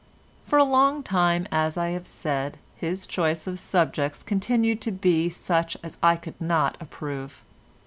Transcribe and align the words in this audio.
For 0.47 0.57
a 0.57 0.63
long 0.63 1.03
time, 1.03 1.47
as 1.51 1.77
I 1.77 1.89
have 1.89 2.07
said, 2.07 2.57
his 2.75 3.05
choice 3.05 3.45
of 3.45 3.59
subjects 3.59 4.23
continued 4.23 4.81
to 4.81 4.91
be 4.91 5.29
such 5.29 5.77
as 5.83 5.99
I 6.01 6.15
could 6.15 6.41
not 6.41 6.75
approve. 6.81 7.43